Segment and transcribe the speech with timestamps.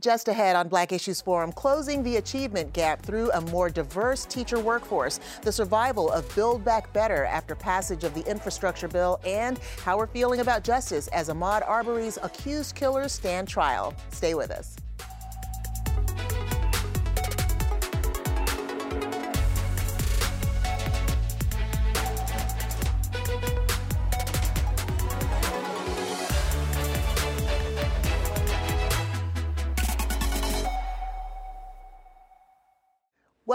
[0.00, 4.58] Just ahead on Black Issues Forum, closing the achievement gap through a more diverse teacher
[4.58, 9.98] workforce, the survival of Build Back Better after passage of the infrastructure bill, and how
[9.98, 13.94] we're feeling about justice as Ahmaud Arbery's accused killers stand trial.
[14.10, 14.76] Stay with us.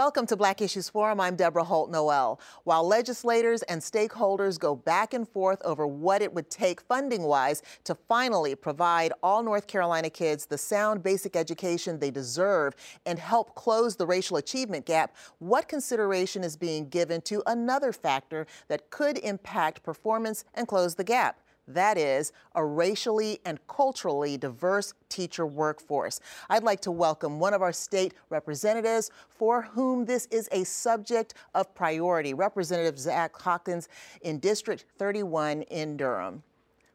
[0.06, 1.20] Welcome to Black Issues Forum.
[1.20, 2.38] I'm Deborah Holt Noel.
[2.62, 7.60] While legislators and stakeholders go back and forth over what it would take funding wise
[7.82, 12.74] to finally provide all North Carolina kids the sound basic education they deserve
[13.04, 18.46] and help close the racial achievement gap, what consideration is being given to another factor
[18.68, 21.40] that could impact performance and close the gap?
[21.68, 26.20] That is a racially and culturally diverse teacher workforce.
[26.48, 31.34] I'd like to welcome one of our state representatives for whom this is a subject
[31.54, 33.88] of priority, Representative Zach Hawkins
[34.22, 36.42] in District 31 in Durham.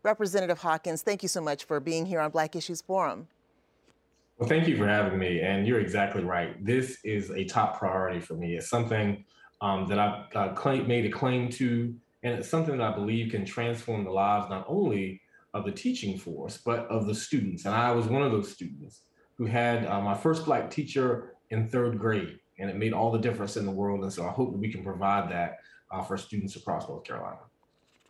[0.04, 3.28] Representative Hawkins, thank you so much for being here on Black Issues Forum.
[4.38, 5.42] Well, thank you for having me.
[5.42, 6.64] And you're exactly right.
[6.66, 8.56] This is a top priority for me.
[8.56, 9.24] It's something
[9.60, 13.46] um, that I've uh, made a claim to and it's something that I believe can
[13.46, 15.22] transform the lives not only
[15.54, 17.66] of the teaching force, but of the students.
[17.66, 19.02] And I was one of those students
[19.38, 23.20] who had uh, my first Black teacher in third grade, and it made all the
[23.20, 24.04] difference in the world.
[24.04, 25.58] And so I hope that we can provide that
[25.92, 27.40] uh, for students across North Carolina.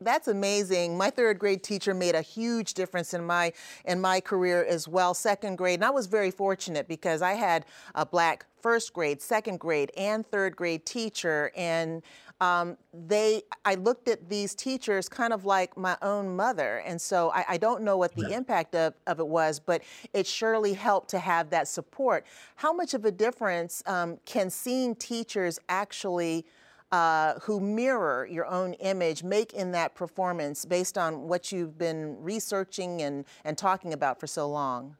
[0.02, 0.98] That's amazing.
[0.98, 3.54] My third grade teacher made a huge difference in my
[3.86, 5.14] in my career as well.
[5.14, 9.60] Second grade, and I was very fortunate because I had a black first grade, second
[9.60, 12.02] grade, and third grade teacher, and
[12.42, 16.78] um, they, I looked at these teachers kind of like my own mother.
[16.80, 18.38] And so I, I don't know what the yeah.
[18.38, 22.26] impact of, of it was, but it surely helped to have that support.
[22.56, 26.48] How much of a difference um, can seeing teachers actually
[26.92, 32.22] uh, who mirror your own image make in that performance based on what you've been
[32.22, 34.98] researching and, and talking about for so long?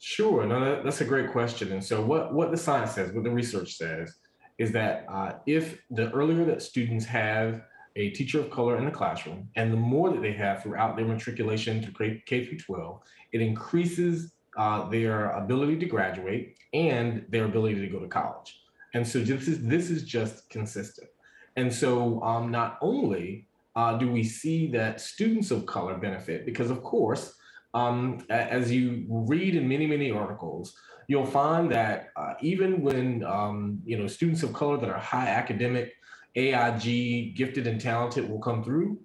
[0.00, 1.72] Sure, no, that, that's a great question.
[1.72, 4.14] And so, what, what the science says, what the research says,
[4.58, 7.62] is that uh, if the earlier that students have
[7.96, 11.04] a teacher of color in the classroom, and the more that they have throughout their
[11.04, 13.00] matriculation to K, through 12,
[13.32, 18.60] it increases uh, their ability to graduate and their ability to go to college.
[18.94, 21.08] And so this is this is just consistent.
[21.56, 26.70] And so um, not only uh, do we see that students of color benefit, because
[26.70, 27.34] of course,
[27.74, 30.74] um, as you read in many many articles,
[31.06, 35.28] you'll find that uh, even when um, you know students of color that are high
[35.28, 35.94] academic,
[36.34, 39.00] AIG, gifted and talented will come through,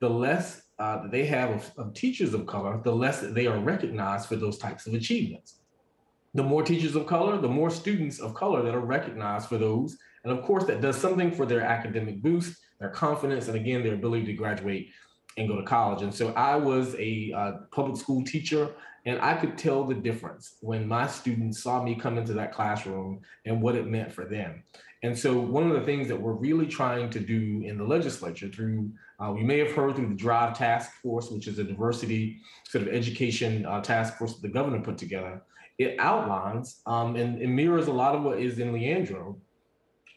[0.00, 4.26] the less uh, they have of, of teachers of color, the less they are recognized
[4.26, 5.61] for those types of achievements.
[6.34, 9.96] The more teachers of color, the more students of color that are recognized for those.
[10.24, 13.94] And of course, that does something for their academic boost, their confidence, and again, their
[13.94, 14.88] ability to graduate
[15.36, 16.02] and go to college.
[16.02, 18.70] And so I was a uh, public school teacher
[19.04, 23.20] and I could tell the difference when my students saw me come into that classroom
[23.44, 24.62] and what it meant for them.
[25.02, 28.48] And so, one of the things that we're really trying to do in the legislature
[28.48, 32.40] through, uh, you may have heard through the DRIVE Task Force, which is a diversity
[32.68, 35.42] sort of education uh, task force that the governor put together,
[35.78, 39.38] it outlines um, and, and mirrors a lot of what is in Leandro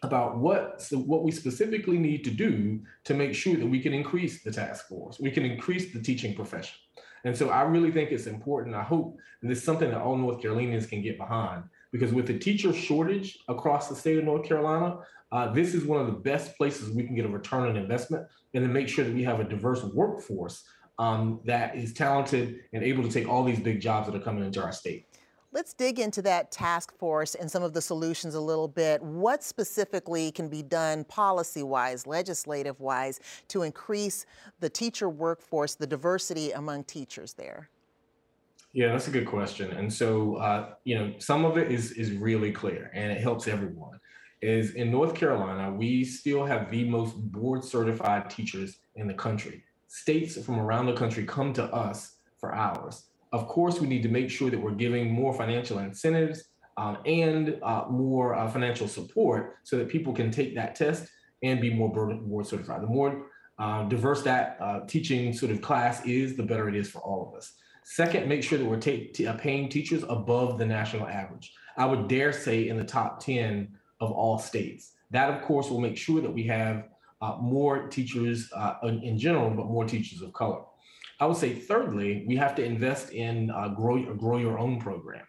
[0.04, 3.94] about what so what we specifically need to do to make sure that we can
[3.94, 6.78] increase the task force, we can increase the teaching profession.
[7.24, 8.76] And so I really think it's important.
[8.76, 12.38] I hope this is something that all North Carolinians can get behind because with the
[12.38, 15.00] teacher shortage across the state of North Carolina,
[15.32, 18.28] uh, this is one of the best places we can get a return on investment
[18.54, 20.64] and to make sure that we have a diverse workforce
[21.00, 24.46] um, that is talented and able to take all these big jobs that are coming
[24.46, 25.08] into our state.
[25.56, 29.02] Let's dig into that task force and some of the solutions a little bit.
[29.02, 34.26] What specifically can be done policy wise, legislative wise, to increase
[34.60, 37.70] the teacher workforce, the diversity among teachers there?
[38.74, 39.72] Yeah, that's a good question.
[39.72, 43.48] And so, uh, you know, some of it is is really clear, and it helps
[43.48, 43.98] everyone.
[44.42, 49.64] Is in North Carolina, we still have the most board certified teachers in the country.
[49.88, 53.06] States from around the country come to us for ours.
[53.36, 56.46] Of course, we need to make sure that we're giving more financial incentives
[56.78, 61.10] um, and uh, more uh, financial support so that people can take that test
[61.44, 62.82] and be more board certified.
[62.82, 63.26] The more
[63.60, 67.28] uh, diverse that uh, teaching sort of class is, the better it is for all
[67.28, 67.52] of us.
[67.84, 71.52] Second, make sure that we're uh, paying teachers above the national average.
[71.76, 73.68] I would dare say in the top 10
[74.00, 74.94] of all states.
[75.12, 76.86] That, of course, will make sure that we have
[77.22, 78.50] uh, more teachers
[79.04, 80.62] in general, but more teachers of color.
[81.20, 85.26] I would say, thirdly, we have to invest in uh, grow, grow your own program.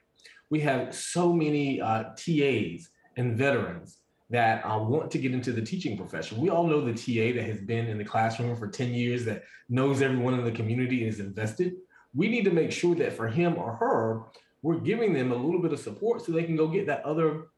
[0.51, 3.99] We have so many uh, TAs and veterans
[4.31, 6.41] that uh, want to get into the teaching profession.
[6.41, 9.45] We all know the TA that has been in the classroom for 10 years, that
[9.69, 11.75] knows everyone in the community is invested.
[12.15, 14.23] We need to make sure that for him or her,
[14.63, 17.49] we're giving them a little bit of support so they can go get that other,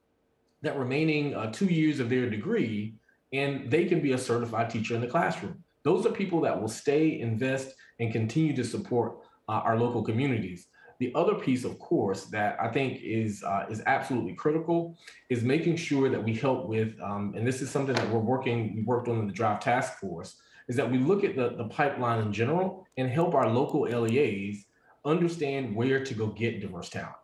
[0.60, 2.96] that remaining uh, two years of their degree,
[3.32, 5.62] and they can be a certified teacher in the classroom.
[5.88, 10.66] Those are people that will stay, invest, and continue to support uh, our local communities.
[10.98, 14.98] The other piece, of course, that I think is uh, is absolutely critical
[15.30, 18.76] is making sure that we help with, um, and this is something that we're working,
[18.76, 20.36] we worked on in the Drive Task Force,
[20.68, 24.66] is that we look at the, the pipeline in general and help our local LEAs
[25.06, 27.16] understand where to go get diverse talent.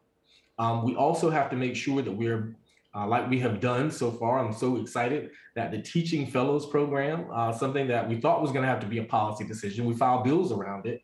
[0.58, 2.56] Um, we also have to make sure that we're
[2.94, 4.38] uh, like we have done so far.
[4.38, 8.62] I'm so excited that the Teaching Fellows Program, uh, something that we thought was going
[8.62, 11.02] to have to be a policy decision, we filed bills around it,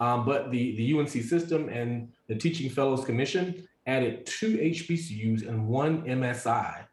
[0.00, 5.66] um, but the, the UNC system and the Teaching Fellows Commission added two HBCUs and
[5.66, 6.84] one MSI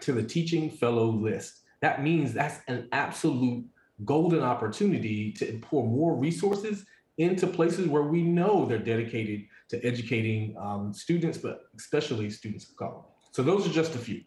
[0.00, 1.60] to the Teaching Fellow list.
[1.82, 3.64] That means that's an absolute
[4.04, 6.84] golden opportunity to pour more resources
[7.18, 12.76] into places where we know they're dedicated to educating um, students, but especially students of
[12.76, 13.02] color.
[13.32, 14.22] So those are just a few.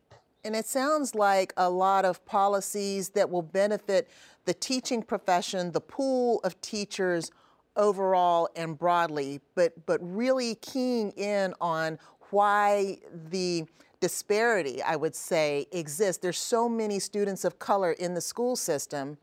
[0.45, 4.09] And it sounds like a lot of policies that will benefit
[4.45, 7.31] the teaching profession, the pool of teachers
[7.75, 11.97] overall and broadly, but, but really keying in on
[12.29, 12.97] why
[13.29, 13.65] the
[13.99, 16.21] disparity, I would say, exists.
[16.21, 19.17] There's so many students of color in the school system,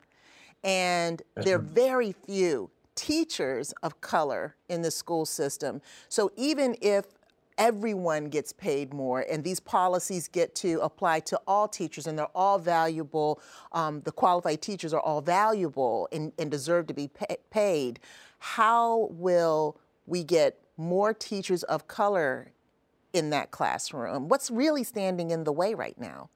[0.64, 5.82] and there are very few teachers of color in the school system.
[6.08, 7.04] So even if
[7.60, 12.26] everyone gets paid more and these policies get to apply to all teachers and they're
[12.34, 13.40] all valuable,
[13.72, 18.00] um, the qualified teachers are all valuable and, and deserve to be pay paid,
[18.38, 22.50] how will we get more teachers of color
[23.12, 24.28] in that classroom?
[24.28, 26.30] What's really standing in the way right now?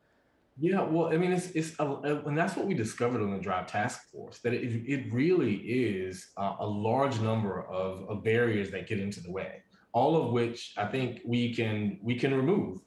[0.60, 3.66] Yeah, well, I mean, it's it's a, and that's what we discovered on the Drive
[3.66, 8.86] Task Force that it, it really is a, a large number of, of barriers that
[8.86, 9.62] get into the way.
[9.94, 12.80] All of which I think we can we can remove,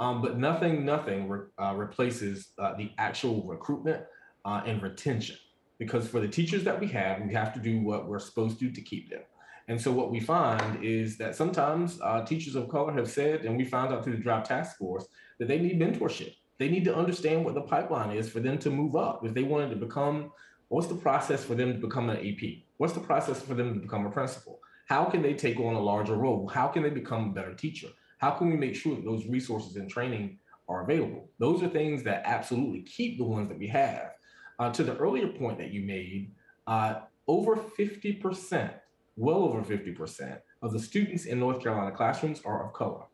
[0.00, 4.02] um, but nothing nothing re, uh, replaces uh, the actual recruitment
[4.46, 5.36] uh, and retention
[5.78, 8.70] because for the teachers that we have, we have to do what we're supposed to
[8.70, 9.22] to keep them.
[9.68, 13.56] And so what we find is that sometimes uh, teachers of color have said, and
[13.56, 15.06] we found out through the Drive Task Force,
[15.38, 16.34] that they need mentorship.
[16.58, 19.24] They need to understand what the pipeline is for them to move up.
[19.24, 20.32] If they wanted to become,
[20.68, 22.62] what's the process for them to become an AP?
[22.76, 24.60] What's the process for them to become a principal?
[24.88, 26.48] How can they take on a larger role?
[26.48, 27.88] How can they become a better teacher?
[28.18, 30.38] How can we make sure that those resources and training
[30.68, 31.30] are available?
[31.38, 34.12] Those are things that absolutely keep the ones that we have.
[34.58, 36.32] Uh, to the earlier point that you made,
[36.66, 38.72] uh, over 50%,
[39.16, 43.04] well over 50% of the students in North Carolina classrooms are of color.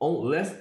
[0.00, 0.54] Less,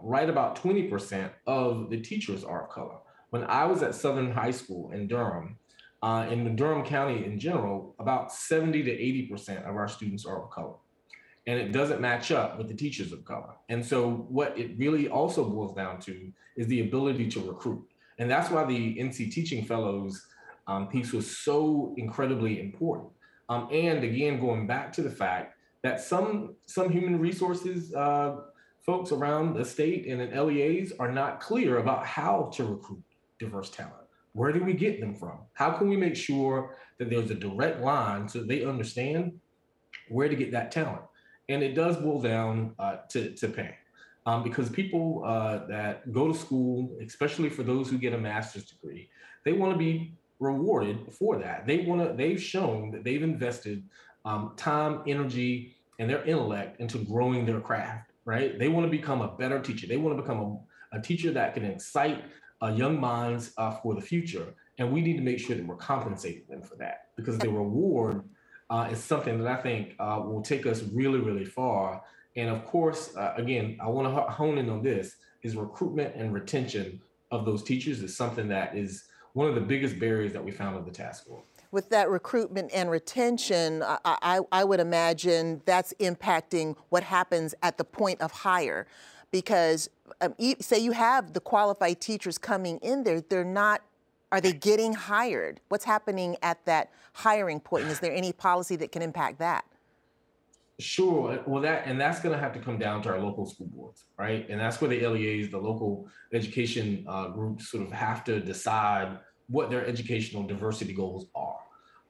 [0.00, 2.98] right about 20% of the teachers are of color.
[3.30, 5.58] When I was at Southern High School in Durham,
[6.06, 8.90] uh, in Durham County in general, about 70 to
[9.34, 10.76] 80% of our students are of color.
[11.48, 13.54] And it doesn't match up with the teachers of color.
[13.68, 17.84] And so, what it really also boils down to is the ability to recruit.
[18.18, 20.24] And that's why the NC Teaching Fellows
[20.68, 23.10] um, piece was so incredibly important.
[23.48, 28.36] Um, and again, going back to the fact that some some human resources uh,
[28.84, 33.02] folks around the state and in LEAs are not clear about how to recruit
[33.40, 34.05] diverse talent.
[34.36, 35.38] Where do we get them from?
[35.54, 39.40] How can we make sure that there's a direct line so they understand
[40.10, 41.00] where to get that talent?
[41.48, 43.76] And it does boil down uh, to, to pay
[44.26, 48.66] um, because people uh, that go to school, especially for those who get a master's
[48.66, 49.08] degree,
[49.46, 51.66] they want to be rewarded for that.
[51.66, 52.14] They want to.
[52.14, 53.84] They've shown that they've invested
[54.26, 58.10] um, time, energy, and their intellect into growing their craft.
[58.26, 58.58] Right?
[58.58, 59.86] They want to become a better teacher.
[59.86, 60.40] They want to become
[60.92, 62.24] a, a teacher that can excite
[62.62, 64.54] uh, young minds uh, for the future.
[64.78, 68.22] And we need to make sure that we're compensating them for that because the reward
[68.68, 72.02] uh, is something that I think uh, will take us really, really far
[72.36, 76.32] and of course, uh, again, I want to hone in on this is recruitment and
[76.32, 80.50] retention of those teachers is something that is one of the biggest barriers that we
[80.50, 81.44] found in the task force.
[81.70, 87.78] With that recruitment and retention, I, I, I would imagine that's impacting what happens at
[87.78, 88.86] the point of hire.
[89.32, 93.82] Because um, say you have the qualified teachers coming in there, they're not
[94.32, 95.60] are they getting hired?
[95.68, 97.84] What's happening at that hiring point?
[97.86, 99.64] is there any policy that can impact that?
[100.78, 101.42] Sure.
[101.46, 104.04] Well, that and that's going to have to come down to our local school boards,
[104.18, 104.46] right?
[104.50, 109.18] And that's where the LEAs, the local education uh, groups, sort of have to decide
[109.48, 111.60] what their educational diversity goals are.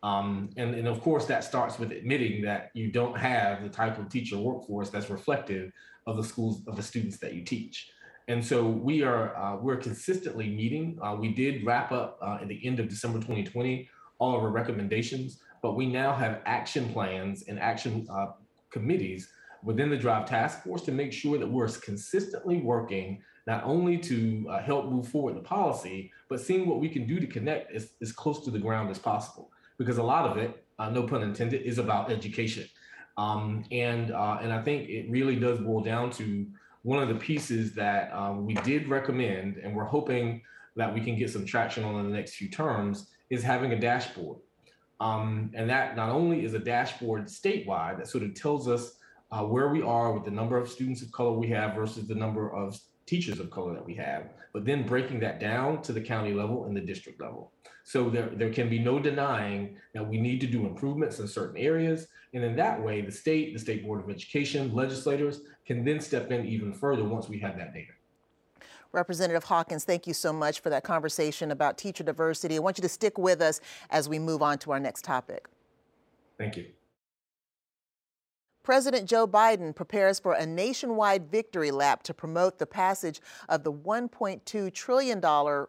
[0.03, 3.99] Um, and, and of course, that starts with admitting that you don't have the type
[3.99, 5.71] of teacher workforce that's reflective
[6.07, 7.91] of the schools of the students that you teach.
[8.29, 10.99] And so we are uh, we're consistently meeting.
[11.03, 14.51] Uh, we did wrap up uh, at the end of December 2020 all of our
[14.51, 18.29] recommendations, but we now have action plans and action uh,
[18.71, 19.29] committees
[19.63, 24.47] within the Drive Task Force to make sure that we're consistently working not only to
[24.51, 27.91] uh, help move forward the policy, but seeing what we can do to connect as,
[28.03, 29.51] as close to the ground as possible.
[29.79, 32.67] Because a lot of it, uh, no pun intended, is about education.
[33.17, 36.47] Um, and uh, and I think it really does boil down to
[36.83, 40.43] one of the pieces that um, we did recommend, and we're hoping
[40.77, 43.81] that we can get some traction on in the next few terms, is having a
[43.81, 44.39] dashboard.
[45.01, 48.97] Um, and that not only is a dashboard statewide that sort of tells us
[49.31, 52.15] uh, where we are with the number of students of color we have versus the
[52.15, 56.01] number of teachers of color that we have, but then breaking that down to the
[56.01, 57.53] county level and the district level.
[57.87, 61.57] So there, there can be no denying that we need to do improvements in certain
[61.57, 62.09] areas.
[62.35, 66.33] And in that way, the state, the State Board of Education, legislators can then step
[66.33, 67.93] in even further once we have that data.
[68.91, 72.57] Representative Hawkins, thank you so much for that conversation about teacher diversity.
[72.57, 75.47] I want you to stick with us as we move on to our next topic.
[76.39, 76.67] Thank you.
[78.67, 83.73] President Joe Biden prepares for a nationwide victory lap to promote the passage of the
[83.73, 85.21] $1.2 trillion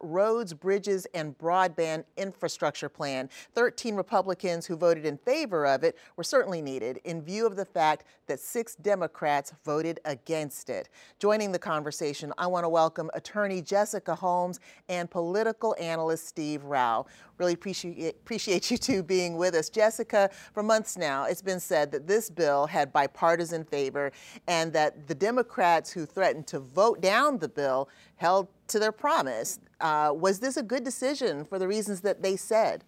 [0.02, 3.30] roads, bridges, and broadband infrastructure plan.
[3.54, 7.66] 13 Republicans who voted in favor of it were certainly needed in view of the
[7.66, 10.90] fact that six Democrats voted against it.
[11.20, 17.06] Joining the conversation, I want to welcome attorney Jessica Holmes and political analyst Steve Rao.
[17.38, 19.70] Really appreciate, appreciate you two being with us.
[19.70, 24.12] Jessica, for months now, it's been said that this bill had bipartisan favor
[24.48, 29.60] and that the Democrats who threatened to vote down the bill held to their promise.
[29.80, 32.84] Uh, was this a good decision for the reasons that they said?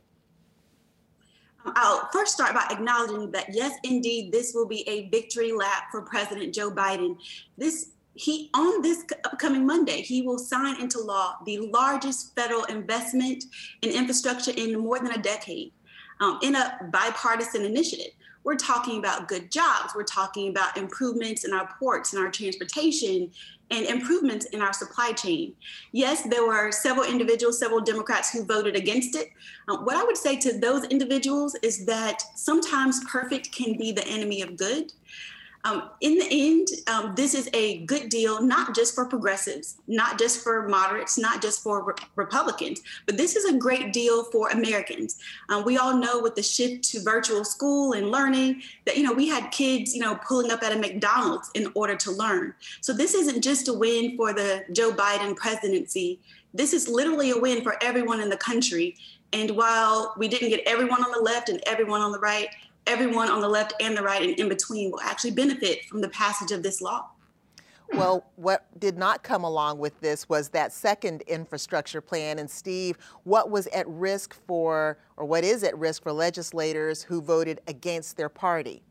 [1.66, 6.02] I'll first start by acknowledging that yes, indeed, this will be a victory lap for
[6.02, 7.18] President Joe Biden.
[7.58, 13.46] This he on this upcoming Monday, he will sign into law the largest federal investment
[13.82, 15.72] in infrastructure in more than a decade
[16.20, 18.12] um, in a bipartisan initiative.
[18.44, 19.94] We're talking about good jobs.
[19.96, 23.32] We're talking about improvements in our ports and our transportation
[23.72, 25.54] and improvements in our supply chain.
[25.94, 29.30] Yes, there were several individuals, several Democrats who voted against it.
[29.70, 34.06] Um, what I would say to those individuals is that sometimes perfect can be the
[34.08, 34.92] enemy of good.
[35.70, 40.18] Um, in the end, um, this is a good deal, not just for progressives, not
[40.18, 44.50] just for moderates, not just for re- Republicans, but this is a great deal for
[44.50, 45.20] Americans.
[45.50, 49.14] Um, we all know with the shift to virtual school and learning that, you know,
[49.14, 52.56] we had kids, you know, pulling up at a McDonald's in order to learn.
[52.82, 56.20] So this isn't just a win for the Joe Biden presidency.
[56.54, 58.96] This is literally a win for everyone in the country.
[59.34, 62.48] And while we didn't get everyone on the left and everyone on the right,
[62.88, 66.10] everyone on the left and the right and in between will actually benefit from the
[66.10, 67.10] passage of this law.
[67.94, 72.38] Well, what did not come along with this was that second infrastructure plan.
[72.38, 77.22] And Steve, what was at risk for, or what is at risk for legislators who
[77.22, 78.84] voted against their party?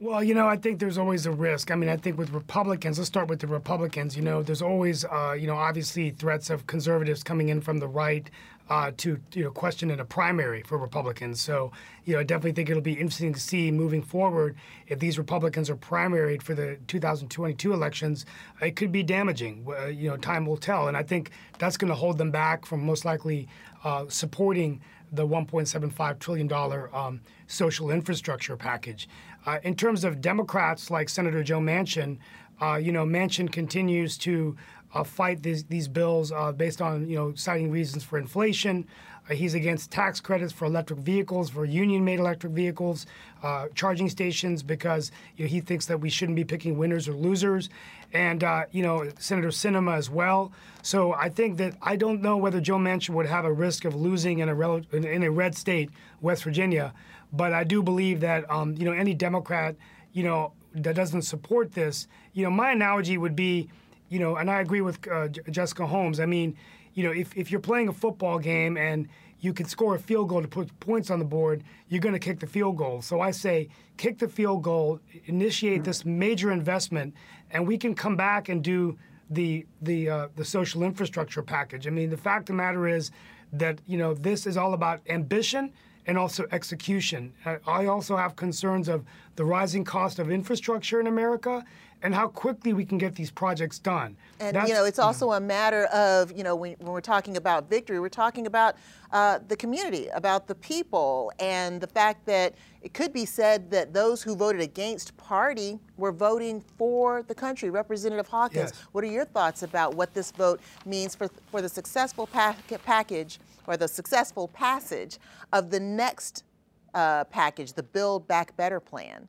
[0.00, 1.70] Well, you know, I think there's always a risk.
[1.70, 4.16] I mean, I think with Republicans, let's start with the Republicans.
[4.16, 7.86] You know, there's always, uh, you know, obviously threats of conservatives coming in from the
[7.86, 8.28] right
[8.70, 11.40] uh, to you know question in a primary for Republicans.
[11.40, 11.72] So
[12.04, 14.56] you know, I definitely think it'll be interesting to see moving forward
[14.88, 18.26] if these Republicans are primaried for the 2022 elections.
[18.60, 19.66] It could be damaging.
[19.68, 22.66] Uh, you know, time will tell, and I think that's going to hold them back
[22.66, 23.48] from most likely
[23.84, 24.80] uh, supporting
[25.12, 29.08] the 1.75 trillion dollar um, social infrastructure package.
[29.46, 32.18] Uh, in terms of Democrats like Senator Joe Manchin,
[32.60, 34.56] uh, you know, Manchin continues to
[35.02, 38.86] fight these, these bills uh, based on you know citing reasons for inflation.
[39.28, 43.06] Uh, he's against tax credits for electric vehicles, for union-made electric vehicles,
[43.42, 47.14] uh, charging stations, because you know, he thinks that we shouldn't be picking winners or
[47.14, 47.70] losers,
[48.12, 50.52] and uh, you know Senator Sinema as well.
[50.82, 53.94] So I think that I don't know whether Joe Manchin would have a risk of
[53.94, 56.92] losing in a rel- in a red state, West Virginia,
[57.32, 59.74] but I do believe that um, you know any Democrat
[60.12, 63.68] you know that doesn't support this, you know my analogy would be
[64.08, 66.20] you know, and I agree with uh, Jessica Holmes.
[66.20, 66.56] I mean,
[66.94, 69.08] you know, if, if you're playing a football game and
[69.40, 72.18] you can score a field goal to put points on the board, you're going to
[72.18, 73.02] kick the field goal.
[73.02, 77.14] So I say, kick the field goal, initiate this major investment,
[77.50, 78.96] and we can come back and do
[79.30, 81.86] the the uh, the social infrastructure package.
[81.86, 83.10] I mean, the fact of the matter is
[83.52, 85.72] that you know this is all about ambition
[86.06, 87.32] and also execution.
[87.66, 89.04] I also have concerns of
[89.36, 91.64] the rising cost of infrastructure in America
[92.04, 94.14] and how quickly we can get these projects done.
[94.38, 97.36] And That's, you know, it's also a matter of you know when, when we're talking
[97.36, 98.76] about victory, we're talking about
[99.10, 103.94] uh, the community, about the people, and the fact that it could be said that
[103.94, 107.70] those who voted against party were voting for the country.
[107.70, 108.82] Representative Hawkins, yes.
[108.92, 113.78] what are your thoughts about what this vote means for for the successful package or
[113.78, 115.18] the successful passage
[115.54, 116.44] of the next
[116.92, 119.26] uh, package, the Build Back Better plan?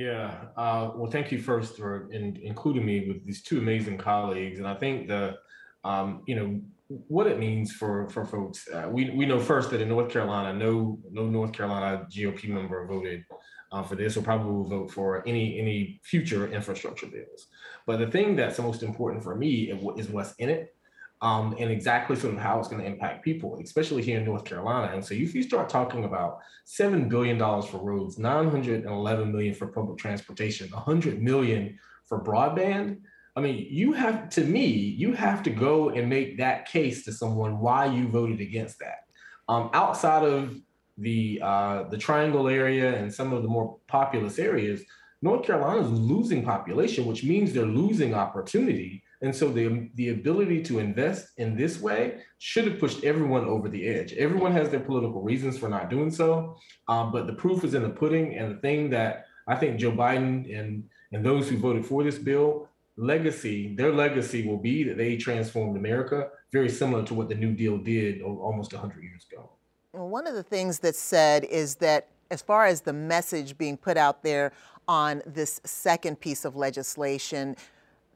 [0.00, 0.46] Yeah.
[0.56, 4.66] Uh, well, thank you first for in, including me with these two amazing colleagues, and
[4.66, 5.36] I think the,
[5.84, 6.60] um, you know,
[7.08, 8.66] what it means for for folks.
[8.66, 12.86] Uh, we we know first that in North Carolina, no no North Carolina GOP member
[12.86, 13.24] voted
[13.72, 17.48] uh, for this, or probably will vote for any any future infrastructure bills.
[17.86, 20.74] But the thing that's most important for me is what's in it
[21.22, 24.44] um, and exactly sort of how it's going to impact people, especially here in North
[24.44, 24.92] Carolina.
[24.92, 29.98] And so if you start talking about $7 billion for roads, 911 million for public
[29.98, 33.00] transportation, 100 million for broadband,
[33.36, 37.12] I mean, you have, to me, you have to go and make that case to
[37.12, 39.04] someone why you voted against that.
[39.48, 40.56] Um, outside of
[40.96, 44.82] the uh, the Triangle area and some of the more populous areas,
[45.22, 50.62] North Carolina is losing population, which means they're losing opportunity and so the, the ability
[50.62, 54.14] to invest in this way should have pushed everyone over the edge.
[54.14, 56.56] Everyone has their political reasons for not doing so,
[56.88, 58.36] um, but the proof is in the pudding.
[58.36, 62.18] And the thing that I think Joe Biden and, and those who voted for this
[62.18, 67.34] bill, legacy, their legacy will be that they transformed America, very similar to what the
[67.34, 69.50] New Deal did almost 100 years ago.
[69.92, 73.76] Well, one of the things that's said is that as far as the message being
[73.76, 74.52] put out there
[74.88, 77.56] on this second piece of legislation,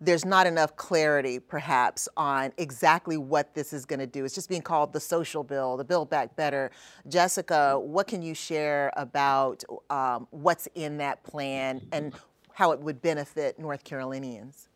[0.01, 4.25] there's not enough clarity, perhaps, on exactly what this is going to do.
[4.25, 6.71] It's just being called the social bill, the Build Back Better.
[7.09, 12.13] Jessica, what can you share about um, what's in that plan and
[12.53, 14.69] how it would benefit North Carolinians?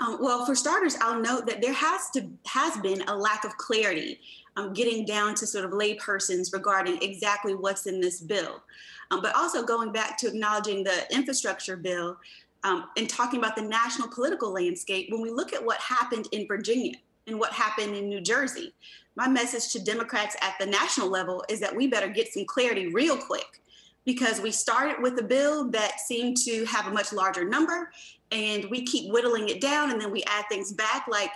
[0.00, 3.56] Um, well, for starters, I'll note that there has to has been a lack of
[3.56, 4.18] clarity,
[4.56, 8.62] um, getting down to sort of laypersons regarding exactly what's in this bill.
[9.12, 12.16] Um, but also going back to acknowledging the infrastructure bill,
[12.64, 16.46] um, and talking about the national political landscape, when we look at what happened in
[16.46, 16.94] Virginia
[17.26, 18.72] and what happened in New Jersey,
[19.16, 22.88] my message to Democrats at the national level is that we better get some clarity
[22.88, 23.60] real quick
[24.04, 27.90] because we started with a bill that seemed to have a much larger number
[28.32, 31.06] and we keep whittling it down and then we add things back.
[31.08, 31.30] Like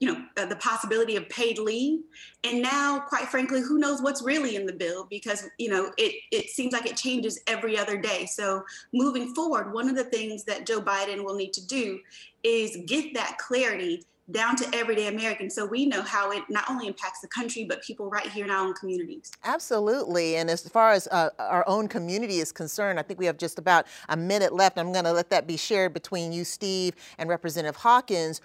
[0.00, 2.00] you know, uh, the possibility of paid leave.
[2.42, 6.14] And now, quite frankly, who knows what's really in the bill because, you know, it,
[6.32, 8.24] it seems like it changes every other day.
[8.24, 12.00] So moving forward, one of the things that Joe Biden will need to do
[12.42, 16.86] is get that clarity down to everyday Americans so we know how it not only
[16.86, 19.32] impacts the country, but people right here in our own communities.
[19.44, 20.36] Absolutely.
[20.36, 23.58] And as far as uh, our own community is concerned, I think we have just
[23.58, 24.78] about a minute left.
[24.78, 28.40] I'm going to let that be shared between you, Steve, and Representative Hawkins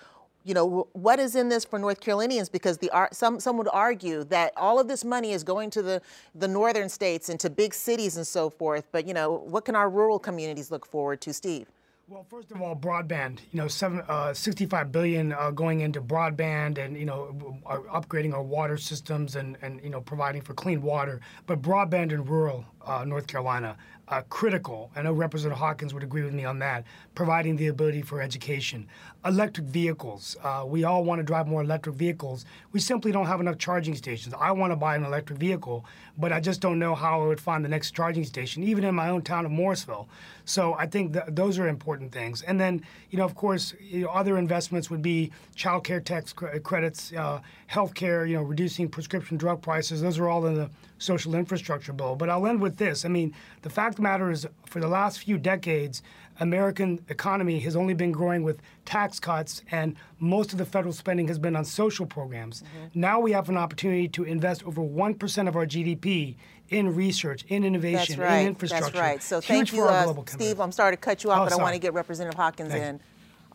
[0.45, 2.49] you know, what is in this for North Carolinians?
[2.49, 6.01] Because the some some would argue that all of this money is going to the
[6.36, 8.88] the northern states and to big cities and so forth.
[8.91, 11.67] But you know, what can our rural communities look forward to, Steve?
[12.08, 13.39] Well, first of all, broadband.
[13.51, 18.43] You know, seven, uh, 65 billion uh, going into broadband, and you know, upgrading our
[18.43, 21.19] water systems and and you know, providing for clean water.
[21.47, 23.75] But broadband in rural uh, North Carolina,
[24.08, 24.91] uh, critical.
[24.95, 26.84] I know Representative Hawkins would agree with me on that.
[27.15, 28.88] Providing the ability for education,
[29.25, 30.38] electric vehicles.
[30.43, 32.45] Uh, we all want to drive more electric vehicles.
[32.71, 34.35] We simply don't have enough charging stations.
[34.39, 35.85] I want to buy an electric vehicle,
[36.17, 38.93] but I just don't know how I would find the next charging station, even in
[38.93, 40.07] my own town of Morrisville.
[40.45, 42.43] So I think th- those are important things.
[42.43, 46.31] And then, you know, of course, you know, other investments would be child care tax
[46.31, 50.01] cr- credits, uh, health care, you know, reducing prescription drug prices.
[50.01, 52.15] Those are all in the social infrastructure bill.
[52.15, 53.05] But I'll end with this.
[53.05, 53.33] I mean,
[53.63, 56.03] the fact of the matter is, for the last few decades,
[56.39, 61.28] American economy has only been growing with tax cuts, and most of the federal spending
[61.28, 62.62] has been on social programs.
[62.62, 63.00] Mm-hmm.
[63.00, 66.36] Now we have an opportunity to invest over 1% of our GDP
[66.69, 68.39] in research, in innovation, right.
[68.39, 68.91] in infrastructure.
[68.91, 69.24] That's right.
[69.24, 70.60] So Huge thank you, uh, Steve.
[70.60, 71.62] I'm sorry to cut you off, oh, but sorry.
[71.62, 72.88] I want to get Representative Hawkins Thanks.
[72.88, 73.00] in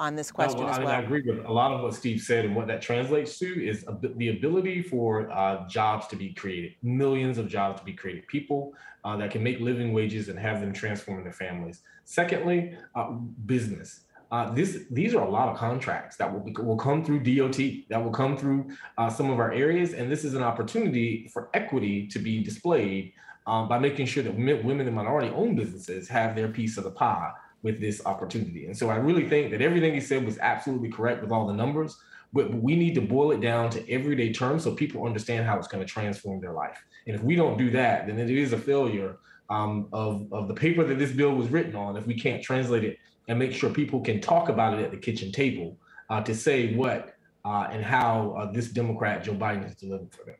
[0.00, 0.88] on this question well, as well.
[0.88, 3.46] I, I, agree with a lot of what Steve said, and what that translates to
[3.46, 3.84] is
[4.16, 8.72] the ability for uh, jobs to be created, millions of jobs to be created, people
[9.04, 11.82] uh, that can make living wages and have them transform their families.
[12.04, 13.10] Secondly, uh,
[13.44, 14.00] business.
[14.32, 17.58] Uh, this these are a lot of contracts that will be, will come through DOT,
[17.90, 21.50] that will come through uh, some of our areas, and this is an opportunity for
[21.52, 23.12] equity to be displayed
[23.46, 27.32] um, by making sure that women and minority-owned businesses have their piece of the pie
[27.62, 28.66] with this opportunity.
[28.66, 31.54] And so I really think that everything he said was absolutely correct with all the
[31.54, 31.98] numbers,
[32.32, 35.68] but we need to boil it down to everyday terms so people understand how it's
[35.68, 36.78] going to transform their life.
[37.06, 39.18] And if we don't do that, then it is a failure
[39.50, 42.84] um, of, of the paper that this bill was written on if we can't translate
[42.84, 45.76] it and make sure people can talk about it at the kitchen table
[46.08, 50.24] uh, to say what uh, and how uh, this Democrat Joe Biden is delivering for
[50.24, 50.36] them.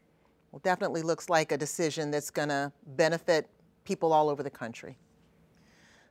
[0.53, 3.49] Well, definitely looks like a decision that's going to benefit
[3.85, 4.97] people all over the country.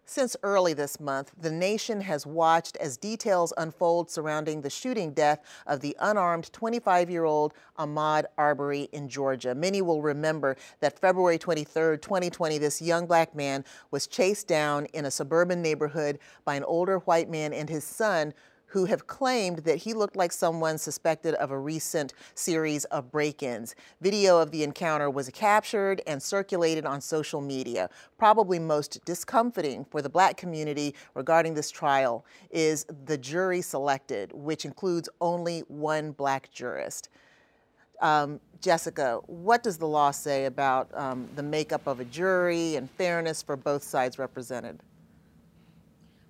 [0.10, 5.40] Since early this month, the nation has watched as details unfold surrounding the shooting death
[5.68, 9.54] of the unarmed 25 year old Ahmaud Arbery in Georgia.
[9.54, 15.06] Many will remember that February 23, 2020, this young black man was chased down in
[15.06, 18.34] a suburban neighborhood by an older white man and his son
[18.70, 23.44] who have claimed that he looked like someone suspected of a recent series of break
[23.44, 23.76] ins.
[24.02, 27.90] Video of the encounter was captured and circulated on social media.
[28.18, 34.66] Probably most discomforting for the black community regarding this trial is the jury selected, which
[34.66, 37.10] includes only one black jurist.
[38.02, 42.90] Um, Jessica, what does the law say about um, the makeup of a jury and
[42.92, 44.80] fairness for both sides represented?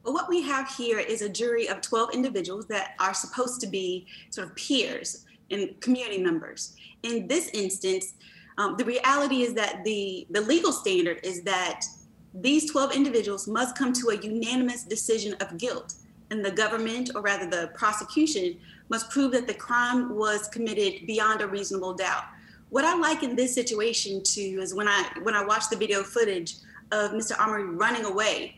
[0.03, 3.67] But what we have here is a jury of 12 individuals that are supposed to
[3.67, 6.75] be sort of peers and community members.
[7.03, 8.13] In this instance,
[8.57, 11.85] um, the reality is that the, the legal standard is that
[12.33, 15.95] these 12 individuals must come to a unanimous decision of guilt.
[16.31, 18.57] And the government, or rather the prosecution,
[18.89, 22.23] must prove that the crime was committed beyond a reasonable doubt.
[22.69, 26.03] What I like in this situation too is when I when I watch the video
[26.03, 26.55] footage
[26.91, 27.39] of Mr.
[27.39, 28.57] Arbery running away,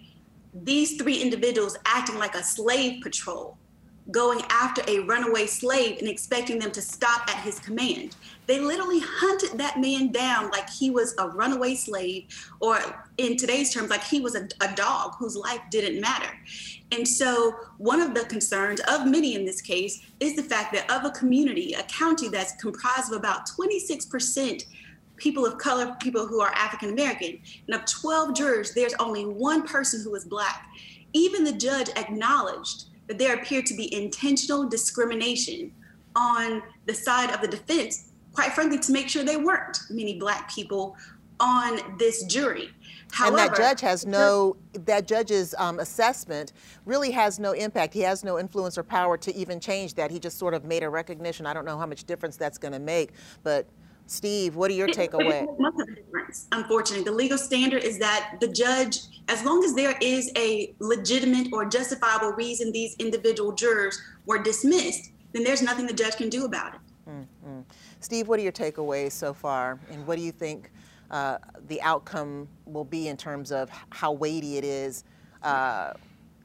[0.54, 3.58] these three individuals acting like a slave patrol,
[4.10, 8.16] going after a runaway slave and expecting them to stop at his command.
[8.48, 12.26] They literally hunted that man down like he was a runaway slave,
[12.60, 12.80] or
[13.18, 16.32] in today's terms, like he was a, a dog whose life didn't matter.
[16.92, 20.92] And so, one of the concerns of many in this case is the fact that
[20.92, 24.66] of a community, a county that's comprised of about 26%
[25.22, 27.40] people of color, people who are African American.
[27.68, 30.68] And of 12 jurors, there's only one person who is Black.
[31.14, 35.72] Even the judge acknowledged that there appeared to be intentional discrimination
[36.16, 40.52] on the side of the defense, quite frankly, to make sure there weren't many Black
[40.54, 40.98] people
[41.40, 42.70] on this jury.
[43.12, 46.54] However, and that judge has no, that judge's um, assessment
[46.86, 47.94] really has no impact.
[47.94, 50.12] He has no influence or power to even change that.
[50.12, 51.46] He just sort of made a recognition.
[51.46, 53.12] I don't know how much difference that's going to make,
[53.44, 53.68] but
[54.12, 55.48] Steve, what are your takeaway?
[56.52, 61.48] Unfortunately, the legal standard is that the judge, as long as there is a legitimate
[61.54, 66.44] or justifiable reason these individual jurors were dismissed, then there's nothing the judge can do
[66.44, 66.82] about it.
[67.10, 67.62] Mm-hmm.
[68.02, 70.72] Steve, what are your takeaways so far, and what do you think
[71.10, 71.38] uh,
[71.70, 75.06] the outcome will be in terms of how weighty it is?
[75.42, 75.94] Uh,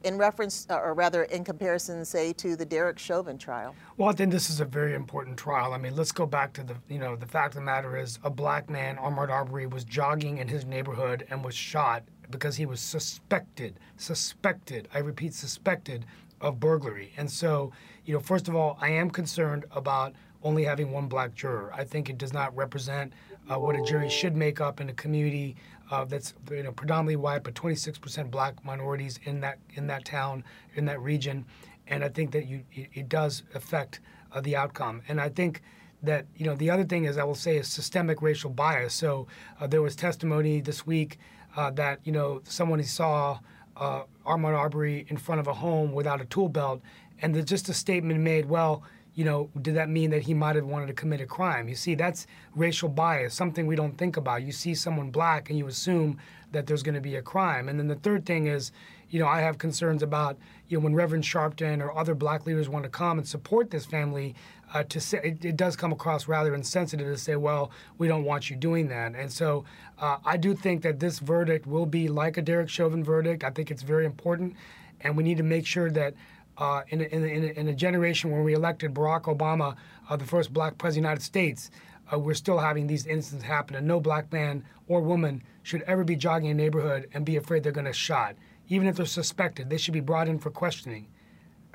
[0.07, 3.75] in reference, uh, or rather in comparison, say, to the Derek Chauvin trial?
[3.97, 5.73] Well, I think this is a very important trial.
[5.73, 8.21] I mean, let's go back to the, you know, the fact of the matter is
[8.23, 12.67] a black man, Ahmaud Arbery, was jogging in his neighborhood and was shot because he
[12.67, 16.07] was suspected, suspected, I repeat, suspected
[16.41, 17.13] of burglary.
[17.17, 17.73] And so,
[18.05, 20.15] you know, first of all, I am concerned about
[20.45, 21.73] only having one black juror.
[21.75, 23.13] I think it does not represent
[23.51, 25.57] uh, what a jury should make up in a community
[25.91, 30.45] uh, that's you know predominantly white, but 26% black minorities in that in that town,
[30.75, 31.45] in that region,
[31.87, 34.01] and I think that you it, it does affect
[34.33, 35.03] uh, the outcome.
[35.09, 35.63] And I think
[36.03, 38.95] that you know the other thing is I will say is systemic racial bias.
[38.95, 39.27] So
[39.61, 41.19] uh, there was testimony this week
[41.57, 43.39] uh, that you know someone saw
[43.77, 46.81] uh, Ahmaud Arbery in front of a home without a tool belt,
[47.21, 48.47] and just a statement made.
[48.47, 48.83] Well,
[49.17, 51.69] you know, did that mean that he might have wanted to commit a crime?
[51.69, 54.43] You see, that's racial bias, something we don't think about.
[54.43, 56.19] You see someone black and you assume
[56.53, 57.69] that there's going to be a crime.
[57.69, 58.73] And then the third thing is,
[59.09, 60.37] you know, I have concerns about,
[60.69, 63.87] you know, when Reverend Sharpton or other black leaders want to come and support this
[63.87, 64.35] family,
[64.75, 68.25] uh, to say it, it, does come across rather insensitive to say, well, we don't
[68.25, 69.15] want you doing that.
[69.15, 69.65] And so
[69.99, 73.45] uh, I do think that this verdict will be like a Derek Chauvin verdict.
[73.45, 74.55] I think it's very important,
[75.01, 76.15] and we need to make sure that
[76.59, 79.77] uh, in, a, in, a, in, a, generation when we elected Barack Obama,
[80.09, 81.71] uh, the first black president of the United States,
[82.13, 83.77] uh, we're still having these incidents happen.
[83.77, 87.63] And no black man or woman should ever be jogging a neighborhood and be afraid
[87.63, 88.37] they're going to shot.
[88.69, 91.09] Even if they're suspected, they should be brought in for questioning.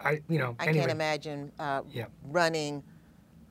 [0.04, 0.80] I, you know, I anyway.
[0.80, 2.06] can't imagine uh, yeah.
[2.30, 2.84] running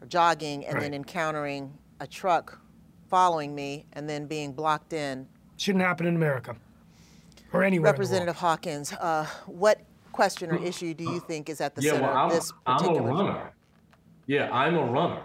[0.01, 0.83] or jogging and right.
[0.83, 2.61] then encountering a truck
[3.09, 5.29] following me and then being blocked in.
[5.59, 6.57] Shouldn't happen in America
[7.53, 7.93] or anywhere.
[7.93, 9.81] Representative Hawkins, uh, what
[10.13, 12.53] question or issue do you think is at the yeah, center well, I'm, of this
[12.65, 13.01] particular?
[13.01, 13.53] I'm a runner.
[14.27, 15.23] Yeah, I'm a runner,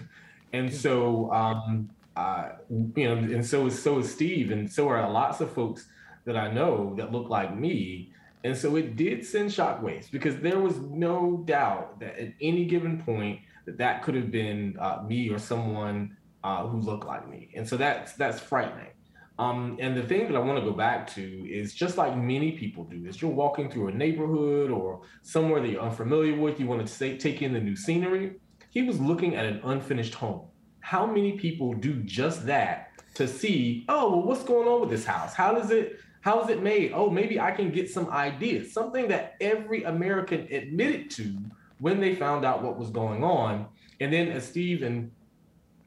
[0.52, 5.10] and so um, uh, you know, and so is so is Steve, and so are
[5.10, 5.88] lots of folks
[6.24, 8.12] that I know that look like me.
[8.44, 13.02] And so it did send shockwaves because there was no doubt that at any given
[13.02, 17.50] point that that could have been uh, me or someone uh, who looked like me.
[17.56, 18.92] And so that's that's frightening.
[19.38, 22.52] Um, and the thing that I want to go back to is just like many
[22.52, 26.66] people do, is you're walking through a neighborhood or somewhere that you're unfamiliar with, you
[26.66, 28.36] want to say, take in the new scenery.
[28.70, 30.46] He was looking at an unfinished home.
[30.80, 35.04] How many people do just that to see, oh, well, what's going on with this
[35.04, 35.34] house?
[35.34, 36.92] How does it, how is it made?
[36.94, 38.72] Oh, maybe I can get some ideas.
[38.72, 41.36] Something that every American admitted to
[41.78, 43.66] when they found out what was going on.
[44.00, 45.10] And then, as Steve and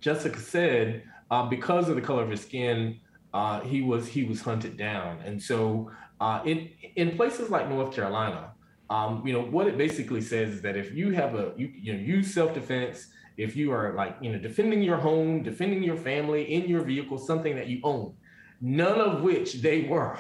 [0.02, 3.00] Jessica said, uh, because of the color of his skin,
[3.34, 5.20] uh, he was he was hunted down.
[5.26, 8.52] And so, uh, in in places like North Carolina,
[8.90, 11.94] um, you know what it basically says is that if you have a you you
[11.94, 15.98] know use self defense, if you are like you know defending your home, defending your
[15.98, 18.14] family in your vehicle, something that you own,
[18.62, 20.18] none of which they were.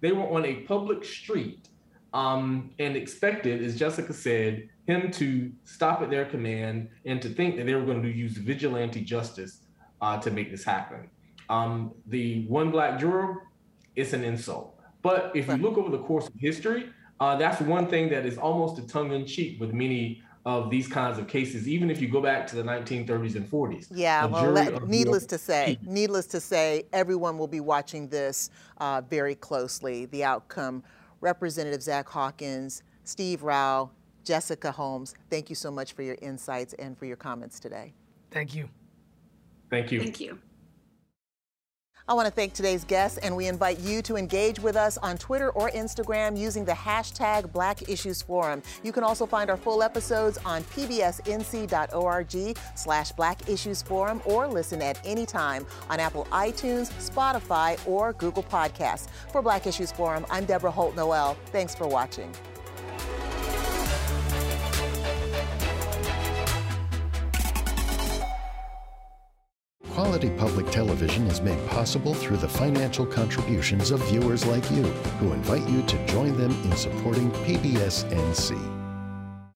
[0.00, 1.68] They were on a public street
[2.12, 7.56] um, and expected, as Jessica said, him to stop at their command and to think
[7.56, 9.60] that they were going to use vigilante justice
[10.00, 11.08] uh, to make this happen.
[11.52, 13.46] Um, the one black juror,
[13.94, 14.80] it's an insult.
[15.02, 16.88] But if you look over the course of history,
[17.20, 20.88] uh, that's one thing that is almost a tongue in cheek with many of these
[20.88, 23.88] kinds of cases, even if you go back to the 1930s and 40s.
[23.90, 29.02] Yeah, well, let, needless to say, needless to say, everyone will be watching this uh,
[29.02, 30.82] very closely, the outcome.
[31.20, 33.90] Representative Zach Hawkins, Steve Rao,
[34.24, 37.92] Jessica Holmes, thank you so much for your insights and for your comments today.
[38.30, 38.68] Thank you.
[39.70, 40.00] Thank you.
[40.00, 40.38] Thank you.
[42.08, 45.16] I want to thank today's guests, and we invite you to engage with us on
[45.18, 48.60] Twitter or Instagram using the hashtag Black Issues Forum.
[48.82, 54.82] You can also find our full episodes on pbsnc.org slash Black Issues Forum or listen
[54.82, 59.08] at any time on Apple iTunes, Spotify, or Google Podcasts.
[59.30, 61.36] For Black Issues Forum, I'm Deborah Holt Noel.
[61.52, 62.34] Thanks for watching.
[70.02, 75.32] Quality public television is made possible through the financial contributions of viewers like you, who
[75.32, 78.81] invite you to join them in supporting PBS NC.